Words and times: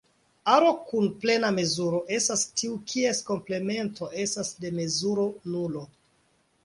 Aro 0.51 0.69
kun 0.91 1.03
plena 1.25 1.51
mezuro 1.57 1.99
estas 2.17 2.45
tiu 2.61 2.79
kies 2.93 3.21
komplemento 3.29 4.09
estas 4.25 4.51
de 4.65 4.73
mezuro 4.79 5.29
nulo. 5.55 5.85